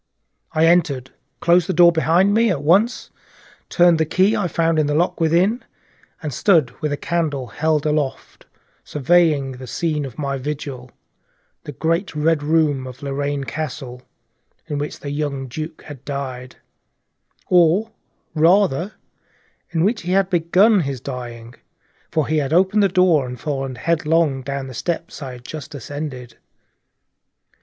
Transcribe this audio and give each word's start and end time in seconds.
I 0.53 0.65
entered, 0.65 1.11
closed 1.41 1.67
the 1.69 1.73
door 1.73 1.91
behind 1.91 2.33
me 2.33 2.49
at 2.49 2.63
once, 2.63 3.11
turned 3.69 3.99
the 3.99 4.03
key 4.07 4.35
I 4.35 4.47
found 4.47 4.79
in 4.79 4.87
the 4.87 4.95
lock 4.95 5.21
within, 5.21 5.63
and 6.23 6.33
stood 6.33 6.71
with 6.81 6.89
the 6.89 6.97
candle 6.97 7.45
held 7.45 7.85
aloft 7.85 8.47
surveying 8.83 9.51
the 9.51 9.67
scene 9.67 10.03
of 10.03 10.17
my 10.17 10.39
vigil, 10.39 10.89
the 11.65 11.71
great 11.71 12.15
Red 12.15 12.41
Room 12.41 12.87
of 12.87 13.03
Lorraine 13.03 13.43
Castle, 13.43 14.01
in 14.65 14.79
which 14.79 15.01
the 15.01 15.11
young 15.11 15.47
Duke 15.47 15.83
had 15.83 16.03
died; 16.03 16.55
or 17.45 17.91
rather 18.33 18.93
in 19.69 19.83
which 19.83 20.01
he 20.01 20.13
had 20.13 20.31
begun 20.31 20.79
his 20.79 20.99
dying, 20.99 21.53
for 22.09 22.25
he 22.25 22.37
had 22.39 22.51
opened 22.51 22.81
the 22.81 22.89
door 22.89 23.27
and 23.27 23.39
fallen 23.39 23.75
headlong 23.75 24.41
down 24.41 24.65
the 24.65 24.73
steps 24.73 25.21
I 25.21 25.33
had 25.33 25.45
just 25.45 25.75
ascended. 25.75 26.37